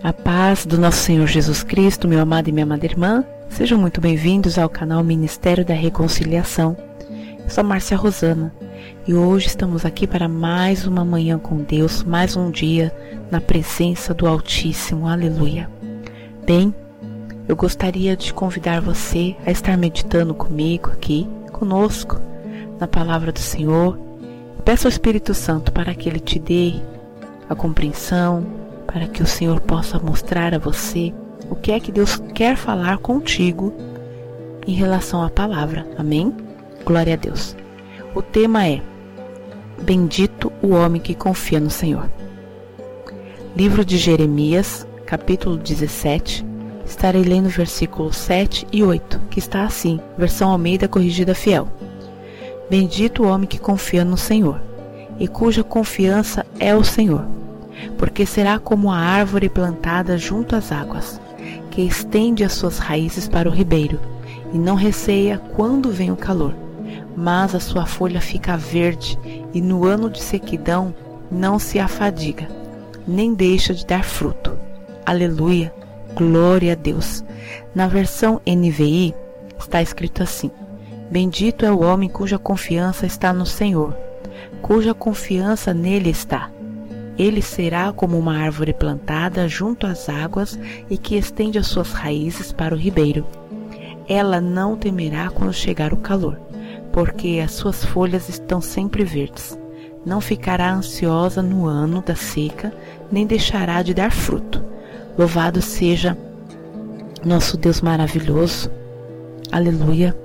A 0.00 0.12
paz 0.12 0.64
do 0.64 0.78
nosso 0.78 0.98
Senhor 0.98 1.26
Jesus 1.26 1.64
Cristo, 1.64 2.06
meu 2.06 2.20
amado 2.20 2.48
e 2.48 2.52
minha 2.52 2.64
amada 2.64 2.86
irmã, 2.86 3.24
sejam 3.48 3.76
muito 3.76 4.00
bem-vindos 4.00 4.56
ao 4.56 4.68
canal 4.68 5.02
Ministério 5.02 5.64
da 5.64 5.74
Reconciliação. 5.74 6.76
Eu 7.42 7.50
sou 7.50 7.64
Márcia 7.64 7.96
Rosana 7.96 8.54
e 9.08 9.14
hoje 9.14 9.48
estamos 9.48 9.84
aqui 9.84 10.06
para 10.06 10.28
mais 10.28 10.86
uma 10.86 11.04
manhã 11.04 11.36
com 11.36 11.56
Deus, 11.56 12.04
mais 12.04 12.36
um 12.36 12.48
dia 12.48 12.94
na 13.28 13.40
presença 13.40 14.14
do 14.14 14.28
Altíssimo. 14.28 15.08
Aleluia. 15.08 15.68
Bem, 16.46 16.72
eu 17.48 17.56
gostaria 17.56 18.16
de 18.16 18.32
convidar 18.32 18.80
você 18.80 19.34
a 19.44 19.50
estar 19.50 19.76
meditando 19.76 20.32
comigo 20.32 20.90
aqui, 20.92 21.28
conosco, 21.50 22.20
na 22.78 22.86
palavra 22.86 23.32
do 23.32 23.40
Senhor. 23.40 23.98
Peço 24.64 24.86
ao 24.86 24.90
Espírito 24.90 25.34
Santo 25.34 25.72
para 25.72 25.92
que 25.92 26.08
ele 26.08 26.20
te 26.20 26.38
dê 26.38 26.74
a 27.48 27.54
compreensão, 27.56 28.67
para 28.92 29.06
que 29.06 29.22
o 29.22 29.26
Senhor 29.26 29.60
possa 29.60 29.98
mostrar 29.98 30.54
a 30.54 30.58
você 30.58 31.12
o 31.50 31.54
que 31.54 31.70
é 31.70 31.78
que 31.78 31.92
Deus 31.92 32.20
quer 32.34 32.56
falar 32.56 32.98
contigo 32.98 33.72
em 34.66 34.72
relação 34.72 35.22
à 35.22 35.30
palavra. 35.30 35.86
Amém? 35.96 36.34
Glória 36.84 37.14
a 37.14 37.16
Deus. 37.16 37.54
O 38.14 38.22
tema 38.22 38.66
é 38.66 38.80
Bendito 39.80 40.52
o 40.60 40.70
homem 40.70 41.00
que 41.00 41.14
confia 41.14 41.60
no 41.60 41.70
Senhor. 41.70 42.10
Livro 43.54 43.84
de 43.84 43.96
Jeremias, 43.96 44.86
capítulo 45.06 45.56
17. 45.56 46.44
Estarei 46.84 47.22
lendo 47.22 47.48
versículos 47.48 48.16
7 48.16 48.66
e 48.72 48.82
8, 48.82 49.20
que 49.30 49.38
está 49.38 49.64
assim, 49.64 50.00
versão 50.16 50.50
Almeida 50.50 50.88
Corrigida 50.88 51.34
Fiel. 51.34 51.68
Bendito 52.68 53.22
o 53.22 53.28
homem 53.28 53.46
que 53.46 53.58
confia 53.58 54.04
no 54.04 54.16
Senhor, 54.16 54.60
e 55.18 55.28
cuja 55.28 55.62
confiança 55.62 56.44
é 56.58 56.74
o 56.74 56.82
Senhor 56.82 57.24
porque 57.96 58.26
será 58.26 58.58
como 58.58 58.90
a 58.90 58.96
árvore 58.96 59.48
plantada 59.48 60.16
junto 60.18 60.56
às 60.56 60.72
águas, 60.72 61.20
que 61.70 61.82
estende 61.82 62.44
as 62.44 62.52
suas 62.52 62.78
raízes 62.78 63.28
para 63.28 63.48
o 63.48 63.52
ribeiro, 63.52 64.00
e 64.52 64.58
não 64.58 64.74
receia 64.74 65.38
quando 65.38 65.90
vem 65.90 66.10
o 66.10 66.16
calor, 66.16 66.54
mas 67.16 67.54
a 67.54 67.60
sua 67.60 67.86
folha 67.86 68.20
fica 68.20 68.56
verde, 68.56 69.18
e 69.52 69.60
no 69.60 69.84
ano 69.84 70.08
de 70.08 70.20
sequidão 70.20 70.94
não 71.30 71.58
se 71.58 71.78
afadiga, 71.78 72.48
nem 73.06 73.34
deixa 73.34 73.74
de 73.74 73.84
dar 73.86 74.04
fruto. 74.04 74.58
Aleluia! 75.04 75.72
Glória 76.14 76.72
a 76.72 76.76
Deus! 76.76 77.24
Na 77.74 77.86
versão 77.86 78.40
NVI 78.46 79.14
está 79.58 79.80
escrito 79.80 80.22
assim: 80.22 80.50
Bendito 81.10 81.64
é 81.64 81.70
o 81.70 81.80
homem 81.80 82.08
cuja 82.08 82.38
confiança 82.38 83.06
está 83.06 83.32
no 83.32 83.46
Senhor, 83.46 83.96
cuja 84.60 84.92
confiança 84.92 85.72
nele 85.72 86.10
está. 86.10 86.50
Ele 87.18 87.42
será 87.42 87.92
como 87.92 88.16
uma 88.16 88.38
árvore 88.38 88.72
plantada 88.72 89.48
junto 89.48 89.86
às 89.86 90.08
águas 90.08 90.58
e 90.88 90.96
que 90.96 91.16
estende 91.16 91.58
as 91.58 91.66
suas 91.66 91.92
raízes 91.92 92.52
para 92.52 92.74
o 92.74 92.78
ribeiro. 92.78 93.26
Ela 94.08 94.40
não 94.40 94.76
temerá 94.76 95.28
quando 95.28 95.52
chegar 95.52 95.92
o 95.92 95.96
calor, 95.96 96.40
porque 96.92 97.42
as 97.44 97.52
suas 97.52 97.84
folhas 97.84 98.28
estão 98.28 98.60
sempre 98.60 99.04
verdes. 99.04 99.58
Não 100.06 100.20
ficará 100.20 100.72
ansiosa 100.72 101.42
no 101.42 101.66
ano 101.66 102.00
da 102.00 102.14
seca, 102.14 102.72
nem 103.10 103.26
deixará 103.26 103.82
de 103.82 103.92
dar 103.92 104.12
fruto. 104.12 104.64
Louvado 105.18 105.60
seja 105.60 106.16
nosso 107.24 107.56
Deus 107.56 107.80
maravilhoso. 107.80 108.70
Aleluia. 109.50 110.16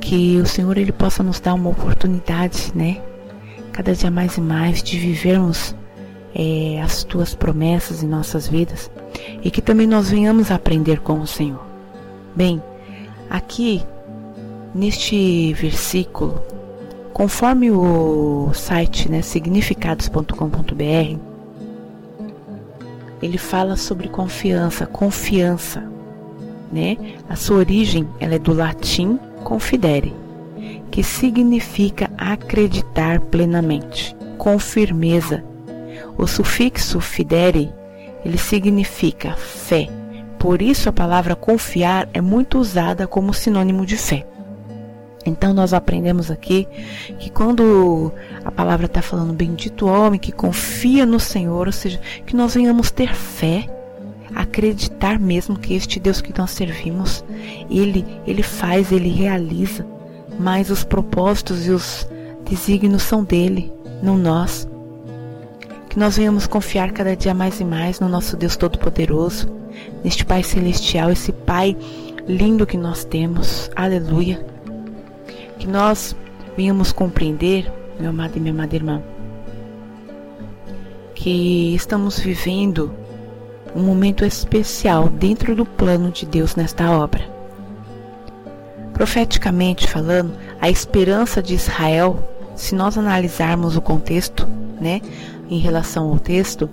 Que 0.00 0.38
o 0.38 0.46
Senhor 0.46 0.76
ele 0.76 0.92
possa 0.92 1.22
nos 1.22 1.38
dar 1.38 1.54
uma 1.54 1.70
oportunidade, 1.70 2.72
né? 2.74 3.00
Cada 3.72 3.94
dia 3.94 4.10
mais 4.10 4.36
e 4.36 4.40
mais 4.40 4.82
de 4.82 4.98
vivermos 4.98 5.74
é, 6.38 6.82
as 6.82 7.02
tuas 7.02 7.34
promessas 7.34 8.02
em 8.02 8.06
nossas 8.06 8.46
vidas 8.46 8.90
e 9.42 9.50
que 9.50 9.62
também 9.62 9.86
nós 9.86 10.10
venhamos 10.10 10.50
aprender 10.50 11.00
com 11.00 11.18
o 11.20 11.26
Senhor. 11.26 11.64
Bem, 12.34 12.62
aqui 13.30 13.82
neste 14.74 15.54
versículo, 15.54 16.42
conforme 17.14 17.70
o 17.70 18.50
site 18.52 19.10
né, 19.10 19.22
significados.com.br, 19.22 21.18
ele 23.22 23.38
fala 23.38 23.76
sobre 23.76 24.08
confiança, 24.08 24.84
confiança, 24.84 25.90
né? 26.70 26.98
A 27.30 27.34
sua 27.34 27.56
origem 27.56 28.06
ela 28.20 28.34
é 28.34 28.38
do 28.38 28.52
latim 28.52 29.18
confidere, 29.42 30.14
que 30.90 31.02
significa 31.02 32.10
acreditar 32.18 33.20
plenamente, 33.20 34.14
com 34.36 34.58
firmeza 34.58 35.42
o 36.16 36.26
sufixo 36.26 37.00
fidere, 37.00 37.72
ele 38.24 38.38
significa 38.38 39.34
fé. 39.34 39.88
Por 40.38 40.60
isso 40.62 40.88
a 40.88 40.92
palavra 40.92 41.34
confiar 41.34 42.08
é 42.12 42.20
muito 42.20 42.58
usada 42.58 43.06
como 43.06 43.34
sinônimo 43.34 43.84
de 43.84 43.96
fé. 43.96 44.26
Então 45.24 45.52
nós 45.52 45.72
aprendemos 45.74 46.30
aqui 46.30 46.68
que 47.18 47.30
quando 47.30 48.12
a 48.44 48.50
palavra 48.50 48.86
está 48.86 49.02
falando 49.02 49.32
bendito 49.32 49.86
homem 49.86 50.20
que 50.20 50.30
confia 50.30 51.04
no 51.04 51.18
Senhor, 51.18 51.66
ou 51.66 51.72
seja, 51.72 52.00
que 52.24 52.36
nós 52.36 52.54
venhamos 52.54 52.92
ter 52.92 53.12
fé, 53.12 53.68
acreditar 54.34 55.18
mesmo 55.18 55.58
que 55.58 55.74
este 55.74 55.98
Deus 55.98 56.20
que 56.20 56.36
nós 56.38 56.52
servimos, 56.52 57.24
ele 57.68 58.04
ele 58.26 58.42
faz, 58.42 58.92
ele 58.92 59.08
realiza, 59.08 59.84
mas 60.38 60.70
os 60.70 60.84
propósitos 60.84 61.66
e 61.66 61.70
os 61.70 62.08
desígnios 62.48 63.02
são 63.02 63.24
dele, 63.24 63.72
não 64.02 64.16
nós. 64.16 64.68
Que 65.96 66.00
nós 66.00 66.18
venhamos 66.18 66.46
confiar 66.46 66.92
cada 66.92 67.16
dia 67.16 67.32
mais 67.32 67.58
e 67.58 67.64
mais 67.64 68.00
no 68.00 68.06
nosso 68.06 68.36
Deus 68.36 68.54
Todo-Poderoso, 68.54 69.48
neste 70.04 70.26
Pai 70.26 70.42
Celestial, 70.42 71.10
esse 71.10 71.32
Pai 71.32 71.74
lindo 72.28 72.66
que 72.66 72.76
nós 72.76 73.02
temos. 73.02 73.70
Aleluia. 73.74 74.44
Que 75.58 75.66
nós 75.66 76.14
venhamos 76.54 76.92
compreender, 76.92 77.72
meu 77.98 78.10
amado 78.10 78.36
e 78.36 78.40
minha 78.40 78.52
amada 78.52 78.76
irmã, 78.76 79.02
que 81.14 81.74
estamos 81.74 82.18
vivendo 82.18 82.92
um 83.74 83.80
momento 83.80 84.22
especial 84.22 85.08
dentro 85.08 85.56
do 85.56 85.64
plano 85.64 86.10
de 86.10 86.26
Deus 86.26 86.54
nesta 86.56 86.90
obra. 86.90 87.24
Profeticamente 88.92 89.88
falando, 89.88 90.34
a 90.60 90.68
esperança 90.68 91.42
de 91.42 91.54
Israel, 91.54 92.22
se 92.54 92.74
nós 92.74 92.98
analisarmos 92.98 93.78
o 93.78 93.80
contexto, 93.80 94.46
né, 94.80 95.00
em 95.48 95.58
relação 95.58 96.10
ao 96.10 96.18
texto, 96.18 96.68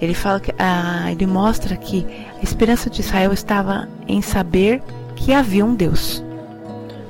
ele 0.00 0.14
fala 0.14 0.40
que 0.40 0.52
ah, 0.58 1.10
ele 1.10 1.26
mostra 1.26 1.76
que 1.76 2.06
a 2.38 2.42
esperança 2.42 2.90
de 2.90 3.00
Israel 3.00 3.32
estava 3.32 3.88
em 4.06 4.20
saber 4.20 4.82
que 5.16 5.32
havia 5.32 5.64
um 5.64 5.74
Deus, 5.74 6.22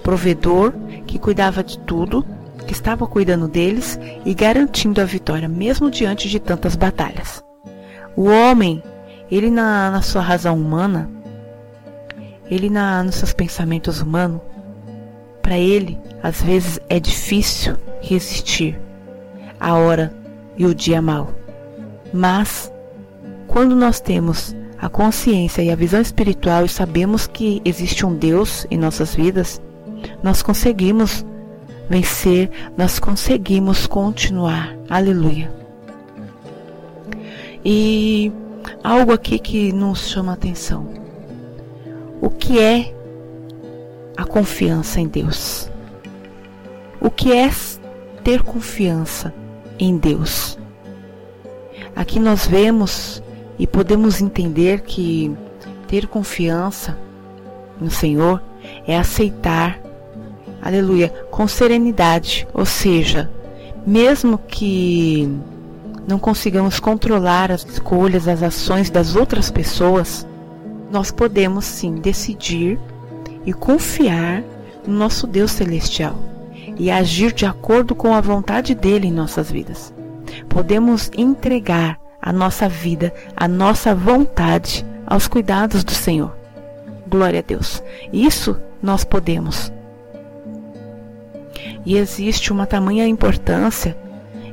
provedor 0.03 0.73
que 1.07 1.19
cuidava 1.19 1.63
de 1.63 1.79
tudo, 1.79 2.25
que 2.67 2.73
estava 2.73 3.07
cuidando 3.07 3.49
deles 3.49 3.99
e 4.25 4.35
garantindo 4.35 5.01
a 5.01 5.05
vitória 5.05 5.49
mesmo 5.49 5.91
diante 5.91 6.29
de 6.29 6.39
tantas 6.39 6.77
batalhas. 6.77 7.43
O 8.17 8.25
homem, 8.25 8.83
ele 9.31 9.51
na, 9.51 9.91
na 9.91 10.03
sua 10.03 10.23
razão 10.23 10.57
humana, 10.57 11.11
ele 12.51 12.71
na, 12.71 13.03
nos 13.03 13.17
seus 13.17 13.33
pensamentos 13.33 14.01
humanos, 14.01 14.41
para 15.43 15.59
ele 15.59 15.99
às 16.23 16.41
vezes 16.41 16.81
é 16.89 16.99
difícil 16.99 17.77
resistir 18.01 18.79
à 19.59 19.75
hora 19.75 20.13
e 20.57 20.67
o 20.67 20.75
dia 20.75 21.01
mau. 21.01 21.31
Mas, 22.13 22.73
quando 23.47 23.75
nós 23.75 24.01
temos 24.01 24.55
a 24.79 24.89
consciência 24.89 25.63
e 25.63 25.71
a 25.71 25.77
visão 25.77 26.01
espiritual 26.01 26.65
e 26.65 26.69
sabemos 26.69 27.27
que 27.27 27.61
existe 27.65 28.05
um 28.05 28.15
Deus 28.15 28.67
em 28.71 28.79
nossas 28.79 29.15
vidas, 29.15 29.61
nós 30.23 30.43
conseguimos 30.43 31.25
vencer, 31.89 32.51
nós 32.77 32.99
conseguimos 32.99 33.87
continuar. 33.87 34.77
Aleluia. 34.89 35.53
E 37.65 38.33
algo 38.83 39.13
aqui 39.13 39.39
que 39.39 39.73
nos 39.73 40.09
chama 40.09 40.33
a 40.33 40.35
atenção. 40.35 40.87
O 42.21 42.31
que 42.31 42.59
é 42.59 42.95
a 44.17 44.25
confiança 44.25 45.01
em 45.01 45.09
Deus? 45.09 45.71
O 47.01 47.11
que 47.11 47.33
é 47.33 47.51
ter 48.23 48.43
confiança 48.43 49.33
em 49.79 49.97
Deus. 49.97 50.59
Aqui 51.95 52.19
nós 52.19 52.47
vemos 52.47 53.23
e 53.59 53.67
podemos 53.67 54.21
entender 54.21 54.81
que 54.83 55.35
ter 55.87 56.07
confiança 56.07 56.99
no 57.81 57.91
Senhor 57.91 58.43
é 58.87 58.97
aceitar, 58.97 59.81
aleluia, 60.63 61.09
com 61.31 61.47
serenidade, 61.47 62.49
ou 62.53 62.67
seja, 62.67 63.31
mesmo 63.87 64.39
que 64.39 65.29
não 66.07 66.19
consigamos 66.19 66.81
controlar 66.81 67.51
as 67.51 67.65
escolhas, 67.65 68.27
as 68.27 68.43
ações 68.43 68.91
das 68.91 69.15
outras 69.15 69.51
pessoas, 69.51 70.27
nós 70.91 71.11
podemos 71.11 71.65
sim 71.65 71.95
decidir 71.97 72.79
e 73.47 73.53
confiar 73.53 74.43
no 74.87 74.95
nosso 74.95 75.27
Deus 75.27 75.53
celestial 75.53 76.34
e 76.77 76.91
agir 76.91 77.33
de 77.33 77.47
acordo 77.47 77.95
com 77.95 78.15
a 78.15 78.21
vontade 78.21 78.75
dele 78.75 79.09
em 79.09 79.13
nossas 79.13 79.51
vidas. 79.51 79.93
Podemos 80.49 81.11
entregar 81.17 81.99
a 82.21 82.33
nossa 82.33 82.69
vida, 82.69 83.13
a 83.37 83.47
nossa 83.47 83.95
vontade 83.95 84.85
aos 85.07 85.29
cuidados 85.29 85.85
do 85.85 85.93
Senhor. 85.93 86.35
Glória 87.07 87.41
a 87.41 87.43
Deus. 87.43 87.83
Isso 88.13 88.57
nós 88.83 89.05
podemos. 89.05 89.73
E 91.85 91.97
existe 91.97 92.53
uma 92.53 92.67
tamanha 92.67 93.07
importância 93.07 93.97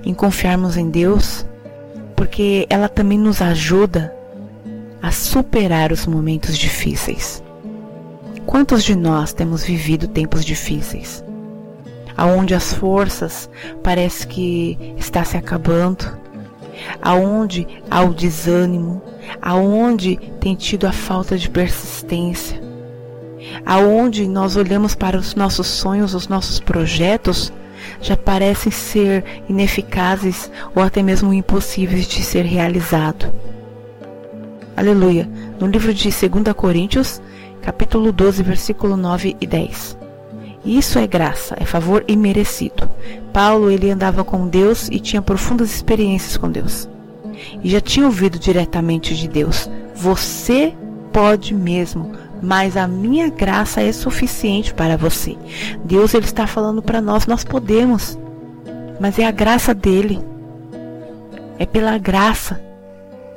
em 0.04 0.14
confiarmos 0.14 0.76
em 0.78 0.90
Deus, 0.90 1.46
porque 2.16 2.68
ela 2.70 2.90
também 2.90 3.18
nos 3.18 3.42
ajuda 3.42 4.14
a 5.02 5.12
superar 5.12 5.92
os 5.92 6.06
momentos 6.06 6.58
difíceis. 6.58 7.42
Quantos 8.46 8.84
de 8.84 8.96
nós 8.96 9.34
temos 9.34 9.64
vivido 9.64 10.08
tempos 10.08 10.44
difíceis? 10.44 11.24
Aonde 12.18 12.54
as 12.54 12.74
forças 12.74 13.50
parece 13.84 14.28
que 14.28 14.78
está 14.98 15.24
se 15.24 15.38
acabando, 15.38 16.06
aonde 17.02 17.68
há 17.90 18.02
o 18.02 18.14
desânimo, 18.14 19.02
aonde 19.42 20.18
tem 20.40 20.56
tido 20.56 20.86
a 20.86 20.92
falta 20.92 21.38
de 21.38 21.50
persistência, 21.50 22.62
aonde 23.66 24.28
nós 24.28 24.56
olhamos 24.56 24.96
para 24.96 25.18
os 25.18 25.36
nossos 25.36 25.68
sonhos, 25.68 26.14
os 26.14 26.28
nossos 26.28 26.60
projetos, 26.60 27.52
já 28.02 28.16
parecem 28.16 28.72
ser 28.72 29.24
ineficazes 29.50 30.52
ou 30.76 30.84
até 30.84 31.02
mesmo 31.02 31.34
impossíveis 31.34 32.08
de 32.08 32.24
ser 32.24 32.46
realizado. 32.46 33.34
Aleluia. 34.76 35.30
No 35.60 35.68
livro 35.68 35.94
de 35.94 36.10
2 36.10 36.54
Coríntios, 36.56 37.22
capítulo 37.62 38.12
12, 38.12 38.44
versículo 38.44 38.98
9 38.98 39.36
e 39.40 39.48
10. 39.48 40.01
Isso 40.64 41.00
é 41.00 41.08
graça, 41.08 41.56
é 41.60 41.66
favor 41.66 42.04
imerecido. 42.08 42.90
Paulo, 43.34 43.72
ele 43.72 43.90
andava 43.90 44.24
com 44.24 44.48
Deus 44.48 44.88
e 44.92 45.00
tinha 45.00 45.22
profundas 45.22 45.74
experiências 45.74 46.38
com 46.38 46.50
Deus. 46.50 46.88
E 47.64 47.70
já 47.70 47.82
tinha 47.82 48.06
ouvido 48.06 48.38
diretamente 48.38 49.16
de 49.16 49.28
Deus: 49.28 49.70
Você 49.96 50.74
pode 51.12 51.54
mesmo, 51.54 52.12
mas 52.42 52.78
a 52.78 52.88
minha 52.88 53.30
graça 53.30 53.82
é 53.82 53.92
suficiente 53.92 54.74
para 54.74 54.98
você. 54.98 55.36
Deus 55.84 56.14
ele 56.14 56.26
está 56.26 56.46
falando 56.46 56.82
para 56.82 57.02
nós, 57.02 57.26
nós 57.26 57.44
podemos. 57.44 58.18
Mas 59.00 59.18
é 59.18 59.26
a 59.26 59.32
graça 59.32 59.74
dele. 59.74 60.20
É 61.58 61.66
pela 61.66 61.98
graça 61.98 62.62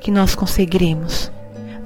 que 0.00 0.10
nós 0.10 0.34
conseguiremos. 0.34 1.32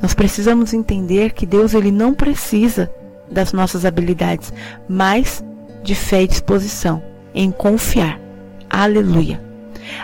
Nós 0.03 0.15
precisamos 0.15 0.73
entender 0.73 1.33
que 1.33 1.47
Deus 1.47 1.75
ele 1.75 1.91
não 1.91 2.13
precisa 2.13 2.91
das 3.31 3.53
nossas 3.53 3.85
habilidades, 3.85 4.53
mas 4.89 5.45
de 5.83 5.95
fé 5.95 6.23
e 6.23 6.29
disposição 6.29 7.03
em 7.35 7.51
confiar. 7.51 8.21
Aleluia. 8.69 9.41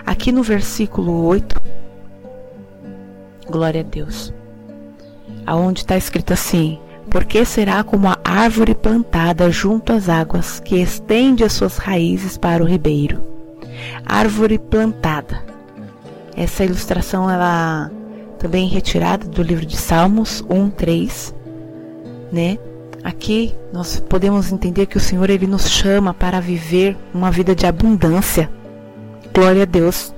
Aqui 0.06 0.32
no 0.32 0.42
versículo 0.42 1.24
8, 1.26 1.60
glória 3.50 3.80
a 3.80 3.84
Deus. 3.84 4.32
Aonde 5.46 5.80
está 5.80 5.96
escrito 5.96 6.32
assim: 6.32 6.78
porque 7.10 7.44
será 7.44 7.84
como 7.84 8.08
a 8.08 8.18
árvore 8.24 8.74
plantada 8.74 9.50
junto 9.50 9.92
às 9.92 10.08
águas, 10.08 10.58
que 10.60 10.76
estende 10.76 11.44
as 11.44 11.52
suas 11.52 11.76
raízes 11.76 12.36
para 12.36 12.62
o 12.62 12.66
ribeiro. 12.66 13.22
Árvore 14.04 14.58
plantada. 14.58 15.42
Essa 16.36 16.64
ilustração 16.64 17.30
ela 17.30 17.90
também 18.38 18.68
retirada 18.68 19.26
do 19.28 19.42
livro 19.42 19.64
de 19.64 19.76
Salmos 19.76 20.44
1, 20.50 20.70
3, 20.70 21.34
né? 22.32 22.58
Aqui 23.04 23.54
nós 23.72 24.00
podemos 24.00 24.50
entender 24.50 24.86
que 24.86 24.96
o 24.96 25.00
Senhor 25.00 25.28
ele 25.28 25.46
nos 25.46 25.68
chama 25.68 26.12
para 26.12 26.40
viver 26.40 26.96
uma 27.12 27.30
vida 27.30 27.54
de 27.54 27.66
abundância. 27.66 28.50
Glória 29.32 29.62
a 29.62 29.66
Deus. 29.66 30.14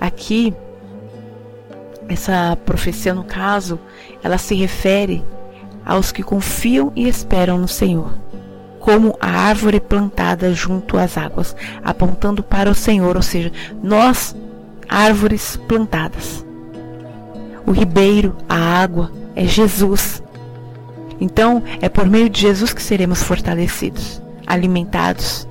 Aqui 0.00 0.52
essa 2.08 2.58
profecia 2.66 3.14
no 3.14 3.22
caso, 3.22 3.78
ela 4.22 4.36
se 4.36 4.54
refere 4.56 5.24
aos 5.86 6.10
que 6.10 6.24
confiam 6.24 6.92
e 6.96 7.08
esperam 7.08 7.56
no 7.56 7.68
Senhor, 7.68 8.12
como 8.80 9.16
a 9.20 9.28
árvore 9.28 9.78
plantada 9.78 10.52
junto 10.52 10.98
às 10.98 11.16
águas, 11.16 11.54
apontando 11.84 12.42
para 12.42 12.68
o 12.68 12.74
Senhor, 12.74 13.16
ou 13.16 13.22
seja, 13.22 13.52
nós 13.80 14.34
árvores 14.88 15.56
plantadas 15.68 16.44
o 17.70 17.72
ribeiro, 17.72 18.36
a 18.48 18.56
água, 18.56 19.12
é 19.36 19.46
Jesus. 19.46 20.22
Então, 21.20 21.62
é 21.80 21.88
por 21.88 22.06
meio 22.06 22.30
de 22.30 22.40
Jesus 22.40 22.72
que 22.72 22.82
seremos 22.82 23.22
fortalecidos, 23.22 24.22
alimentados. 24.46 25.46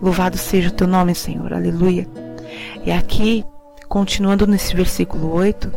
Louvado 0.00 0.38
seja 0.38 0.68
o 0.68 0.72
teu 0.72 0.86
nome, 0.86 1.14
Senhor. 1.14 1.52
Aleluia. 1.52 2.06
E 2.84 2.92
aqui, 2.92 3.44
continuando 3.88 4.46
nesse 4.46 4.76
versículo 4.76 5.32
8, 5.34 5.72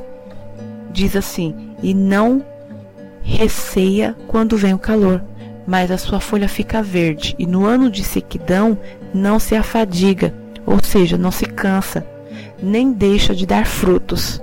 diz 0.92 1.16
assim: 1.16 1.74
E 1.82 1.94
não 1.94 2.46
receia 3.24 4.16
quando 4.28 4.56
vem 4.56 4.74
o 4.74 4.80
calor, 4.80 5.24
mas 5.66 5.92
a 5.92 5.98
sua 5.98 6.20
folha 6.20 6.48
fica 6.48 6.82
verde, 6.82 7.36
e 7.40 7.46
no 7.46 7.66
ano 7.66 7.90
de 7.90 8.04
sequidão 8.04 8.78
não 9.14 9.40
se 9.40 9.56
afadiga, 9.56 10.34
ou 10.66 10.82
seja, 10.84 11.18
não 11.18 11.32
se 11.32 11.46
cansa, 11.46 12.06
nem 12.62 12.94
deixa 12.94 13.36
de 13.36 13.46
dar 13.46 13.66
frutos. 13.66 14.42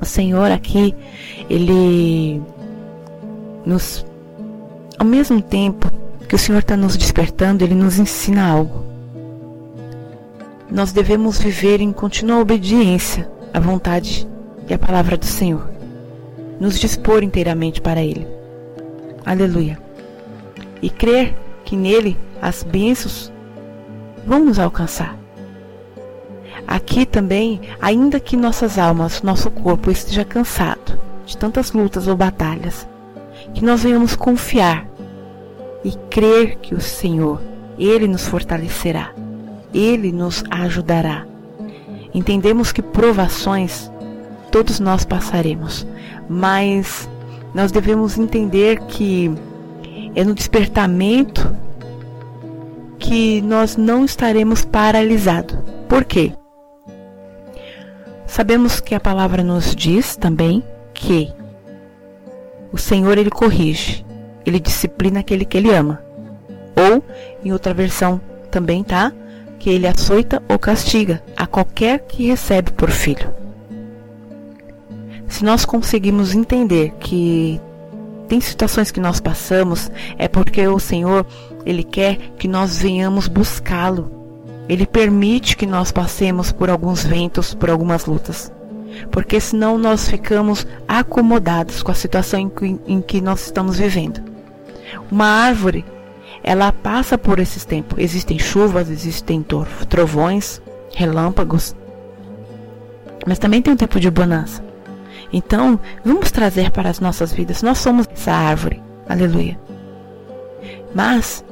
O 0.00 0.04
Senhor 0.04 0.50
aqui, 0.50 0.94
ele 1.48 2.42
nos. 3.66 4.06
Ao 4.98 5.04
mesmo 5.04 5.42
tempo 5.42 5.90
que 6.26 6.34
o 6.34 6.38
Senhor 6.38 6.60
está 6.60 6.76
nos 6.76 6.96
despertando, 6.96 7.64
ele 7.64 7.74
nos 7.74 7.98
ensina 7.98 8.48
algo. 8.48 8.86
Nós 10.70 10.92
devemos 10.92 11.38
viver 11.38 11.80
em 11.80 11.92
contínua 11.92 12.40
obediência 12.40 13.30
à 13.52 13.60
vontade 13.60 14.26
e 14.68 14.74
à 14.74 14.78
palavra 14.78 15.16
do 15.16 15.26
Senhor. 15.26 15.68
Nos 16.58 16.78
dispor 16.78 17.22
inteiramente 17.22 17.80
para 17.80 18.02
Ele. 18.02 18.26
Aleluia. 19.24 19.78
E 20.80 20.88
crer 20.88 21.36
que 21.64 21.76
nele 21.76 22.16
as 22.40 22.62
bênçãos 22.62 23.30
vão 24.26 24.44
nos 24.44 24.58
alcançar. 24.58 25.16
Aqui 26.66 27.06
também, 27.06 27.60
ainda 27.80 28.18
que 28.18 28.36
nossas 28.36 28.78
almas, 28.78 29.22
nosso 29.22 29.50
corpo 29.50 29.90
esteja 29.90 30.24
cansado 30.24 30.98
de 31.24 31.36
tantas 31.36 31.72
lutas 31.72 32.08
ou 32.08 32.16
batalhas, 32.16 32.88
que 33.54 33.64
nós 33.64 33.82
venhamos 33.82 34.14
confiar 34.14 34.86
e 35.84 35.92
crer 36.10 36.56
que 36.56 36.74
o 36.74 36.80
Senhor, 36.80 37.40
Ele 37.78 38.08
nos 38.08 38.26
fortalecerá, 38.26 39.12
Ele 39.72 40.12
nos 40.12 40.42
ajudará. 40.50 41.26
Entendemos 42.12 42.72
que 42.72 42.82
provações 42.82 43.90
todos 44.50 44.80
nós 44.80 45.04
passaremos, 45.04 45.86
mas 46.28 47.08
nós 47.54 47.70
devemos 47.70 48.18
entender 48.18 48.80
que 48.80 49.30
é 50.14 50.24
no 50.24 50.34
despertamento 50.34 51.54
que 52.98 53.40
nós 53.42 53.76
não 53.76 54.04
estaremos 54.04 54.64
paralisados. 54.64 55.56
Por 55.88 56.04
quê? 56.04 56.32
Sabemos 58.26 58.80
que 58.80 58.94
a 58.94 59.00
palavra 59.00 59.42
nos 59.44 59.74
diz 59.74 60.16
também 60.16 60.64
que 60.92 61.32
o 62.72 62.78
Senhor 62.78 63.18
ele 63.18 63.30
corrige, 63.30 64.04
ele 64.44 64.60
disciplina 64.60 65.20
aquele 65.20 65.44
que 65.44 65.56
ele 65.56 65.74
ama. 65.74 66.02
Ou, 66.76 67.02
em 67.44 67.52
outra 67.52 67.72
versão 67.72 68.20
também 68.50 68.84
tá, 68.84 69.12
que 69.58 69.70
ele 69.70 69.86
açoita 69.86 70.42
ou 70.48 70.58
castiga 70.58 71.22
a 71.36 71.46
qualquer 71.46 72.00
que 72.00 72.26
recebe 72.26 72.70
por 72.72 72.90
filho. 72.90 73.34
Se 75.28 75.44
nós 75.44 75.64
conseguimos 75.64 76.34
entender 76.34 76.92
que 77.00 77.60
tem 78.28 78.40
situações 78.40 78.90
que 78.90 79.00
nós 79.00 79.20
passamos, 79.20 79.90
é 80.18 80.28
porque 80.28 80.66
o 80.68 80.78
Senhor, 80.78 81.26
ele 81.64 81.82
quer 81.82 82.16
que 82.38 82.46
nós 82.46 82.78
venhamos 82.78 83.26
buscá-lo 83.28 84.16
ele 84.68 84.84
permite 84.84 85.56
que 85.56 85.66
nós 85.66 85.92
passemos 85.92 86.50
por 86.50 86.70
alguns 86.70 87.04
ventos, 87.04 87.54
por 87.54 87.70
algumas 87.70 88.06
lutas. 88.06 88.52
Porque 89.10 89.40
senão 89.40 89.78
nós 89.78 90.08
ficamos 90.08 90.66
acomodados 90.86 91.82
com 91.82 91.90
a 91.90 91.94
situação 91.94 92.40
em 92.40 92.48
que, 92.48 92.80
em 92.86 93.00
que 93.00 93.20
nós 93.20 93.46
estamos 93.46 93.78
vivendo. 93.78 94.22
Uma 95.10 95.26
árvore, 95.26 95.84
ela 96.42 96.72
passa 96.72 97.18
por 97.18 97.38
esses 97.38 97.64
tempos. 97.64 97.98
Existem 97.98 98.38
chuvas, 98.38 98.90
existem 98.90 99.44
trovões, 99.88 100.60
relâmpagos. 100.94 101.74
Mas 103.26 103.38
também 103.38 103.60
tem 103.60 103.72
um 103.72 103.76
tempo 103.76 103.98
de 103.98 104.10
bonança. 104.10 104.64
Então, 105.32 105.78
vamos 106.04 106.30
trazer 106.30 106.70
para 106.70 106.88
as 106.88 107.00
nossas 107.00 107.32
vidas. 107.32 107.62
Nós 107.62 107.78
somos 107.78 108.08
essa 108.12 108.32
árvore. 108.32 108.82
Aleluia. 109.08 109.58
Mas 110.94 111.44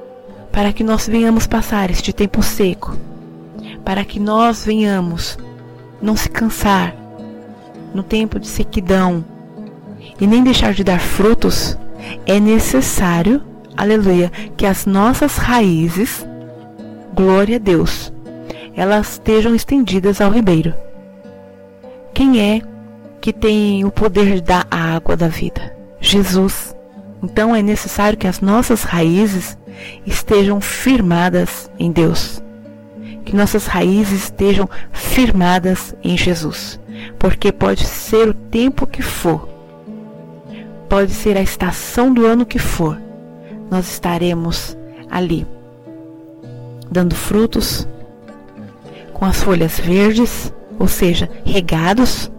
para 0.51 0.73
que 0.73 0.85
nós 0.85 1.09
venhamos 1.09 1.47
passar 1.49 1.91
este 1.91 2.13
tempo 2.13 2.43
seco, 2.43 2.97
para 3.85 4.05
que 4.05 4.21
nós 4.21 4.65
venhamos 4.65 5.37
não 6.01 6.17
se 6.17 6.29
cansar 6.29 6.95
no 7.95 8.03
tempo 8.03 8.39
de 8.39 8.47
sequidão 8.47 9.25
e 10.21 10.27
nem 10.27 10.43
deixar 10.43 10.75
de 10.75 10.85
dar 10.85 11.01
frutos, 11.01 11.79
é 12.27 12.39
necessário, 12.39 13.43
aleluia, 13.77 14.31
que 14.57 14.67
as 14.67 14.85
nossas 14.85 15.37
raízes, 15.37 16.27
glória 17.15 17.57
a 17.57 17.61
Deus, 17.61 18.13
elas 18.77 19.13
estejam 19.13 19.55
estendidas 19.55 20.21
ao 20.21 20.31
ribeiro. 20.31 20.75
quem 22.13 22.41
é 22.41 22.63
que 23.21 23.33
tem 23.33 23.85
o 23.85 23.91
poder 23.91 24.41
da 24.41 24.67
água 24.71 25.17
da 25.17 25.29
vida? 25.29 25.75
Jesus. 26.01 26.77
Então 27.23 27.57
é 27.57 27.63
necessário 27.63 28.19
que 28.19 28.27
as 28.27 28.41
nossas 28.41 28.83
raízes 28.83 29.57
estejam 30.05 30.61
firmadas 30.61 31.71
em 31.79 31.91
Deus. 31.91 32.44
Que 33.35 33.39
nossas 33.39 33.67
raízes 33.67 34.27
estejam 34.27 34.71
firmadas 34.93 35.93
em 36.05 36.17
Jesus. 36.17 36.79
Porque 37.19 37.51
pode 37.51 37.85
ser 37.85 38.29
o 38.29 38.33
tempo 38.33 38.87
que 38.87 39.03
for, 39.03 39.49
pode 40.89 41.11
ser 41.11 41.37
a 41.37 41.43
estação 41.43 42.15
do 42.15 42.25
ano 42.25 42.47
que 42.47 42.61
for, 42.61 42.97
nós 43.69 43.91
estaremos 43.91 44.79
ali, 45.11 45.45
dando 46.89 47.17
frutos, 47.17 47.89
com 49.13 49.25
as 49.25 49.43
folhas 49.43 49.81
verdes, 49.81 50.55
ou 50.79 50.87
seja, 50.87 51.29
regados 51.45 52.31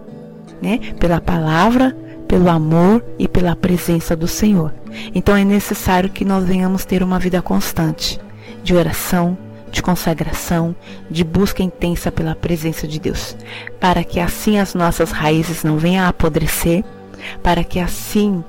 né, 0.62 0.78
pela 0.98 1.20
palavra, 1.20 1.94
pelo 2.26 2.48
amor 2.48 3.04
e 3.18 3.28
pela 3.28 3.54
presença 3.54 4.16
do 4.16 4.26
Senhor. 4.26 4.72
Então 5.14 5.36
é 5.36 5.44
necessário 5.44 6.08
que 6.08 6.24
nós 6.24 6.42
venhamos 6.44 6.86
ter 6.86 7.02
uma 7.02 7.18
vida 7.18 7.42
constante 7.42 8.18
de 8.64 8.74
oração, 8.74 9.36
de 9.76 9.82
consagração, 9.82 10.74
de 11.10 11.22
busca 11.22 11.62
intensa 11.62 12.10
pela 12.10 12.34
presença 12.34 12.88
de 12.88 12.98
Deus, 12.98 13.36
para 13.78 14.02
que 14.02 14.18
assim 14.18 14.58
as 14.58 14.74
nossas 14.74 15.10
raízes 15.10 15.62
não 15.62 15.76
venham 15.76 16.04
a 16.04 16.08
apodrecer, 16.08 16.82
para 17.42 17.62
que 17.62 17.78
assim 17.78 18.42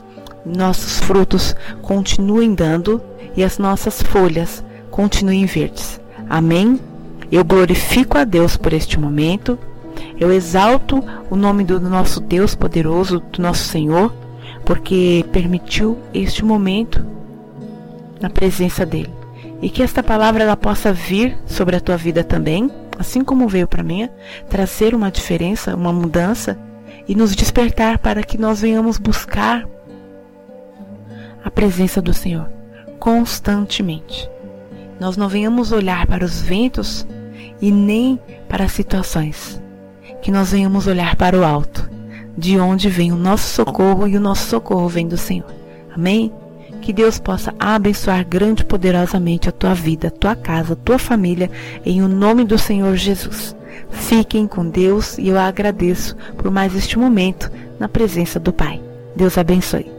nossos 0.45 0.99
frutos 1.01 1.53
continuem 1.81 2.55
dando 2.55 3.01
e 3.35 3.43
as 3.43 3.57
nossas 3.57 4.01
folhas 4.01 4.63
continuem 4.89 5.45
verdes. 5.45 5.99
Amém? 6.29 6.79
Eu 7.29 7.43
glorifico 7.43 8.17
a 8.17 8.23
Deus 8.23 8.55
por 8.55 8.71
este 8.71 8.97
momento. 8.97 9.59
Eu 10.17 10.31
exalto 10.31 11.03
o 11.29 11.35
nome 11.35 11.65
do 11.65 11.77
nosso 11.79 12.21
Deus 12.21 12.55
poderoso, 12.55 13.19
do 13.19 13.41
nosso 13.41 13.65
Senhor, 13.65 14.13
porque 14.63 15.25
permitiu 15.33 15.97
este 16.13 16.45
momento 16.45 17.05
na 18.21 18.29
presença 18.29 18.85
dele. 18.85 19.16
E 19.61 19.69
que 19.69 19.81
esta 19.81 20.03
palavra 20.03 20.43
ela 20.43 20.55
possa 20.55 20.93
vir 20.93 21.37
sobre 21.45 21.75
a 21.75 21.79
tua 21.79 21.97
vida 21.97 22.23
também, 22.23 22.69
assim 22.97 23.23
como 23.23 23.47
veio 23.47 23.67
para 23.67 23.83
mim, 23.83 24.09
trazer 24.49 24.93
uma 24.93 25.11
diferença, 25.11 25.75
uma 25.75 25.91
mudança 25.91 26.57
e 27.07 27.15
nos 27.15 27.35
despertar 27.35 27.97
para 27.99 28.23
que 28.23 28.37
nós 28.37 28.61
venhamos 28.61 28.97
buscar 28.97 29.67
a 31.43 31.49
presença 31.49 32.01
do 32.01 32.13
Senhor 32.13 32.49
constantemente. 32.99 34.29
Nós 34.99 35.15
não 35.15 35.29
venhamos 35.29 35.71
olhar 35.71 36.07
para 36.07 36.25
os 36.25 36.41
ventos 36.41 37.05
e 37.61 37.71
nem 37.71 38.19
para 38.49 38.65
as 38.65 38.71
situações. 38.71 39.61
Que 40.21 40.31
nós 40.31 40.51
venhamos 40.51 40.87
olhar 40.87 41.15
para 41.15 41.37
o 41.37 41.45
alto, 41.45 41.89
de 42.37 42.59
onde 42.59 42.89
vem 42.89 43.11
o 43.11 43.15
nosso 43.15 43.53
socorro 43.53 44.07
e 44.07 44.17
o 44.17 44.19
nosso 44.19 44.47
socorro 44.47 44.89
vem 44.89 45.07
do 45.07 45.17
Senhor. 45.17 45.53
Amém? 45.93 46.31
Que 46.87 46.93
Deus 46.93 47.19
possa 47.19 47.53
abençoar 47.59 48.25
grande 48.25 48.61
e 48.61 48.65
poderosamente 48.65 49.49
a 49.49 49.51
tua 49.51 49.73
vida, 49.73 50.07
a 50.07 50.09
tua 50.09 50.37
casa, 50.37 50.71
a 50.71 50.75
tua 50.77 50.97
família, 50.97 51.51
em 51.85 52.01
o 52.01 52.07
nome 52.07 52.45
do 52.45 52.57
Senhor 52.57 52.95
Jesus. 52.95 53.53
Fiquem 53.89 54.47
com 54.47 54.65
Deus 54.65 55.17
e 55.17 55.27
eu 55.27 55.37
agradeço 55.37 56.15
por 56.37 56.49
mais 56.49 56.73
este 56.73 56.97
momento 56.97 57.51
na 57.77 57.89
presença 57.89 58.39
do 58.39 58.53
Pai. 58.53 58.81
Deus 59.17 59.37
abençoe. 59.37 59.96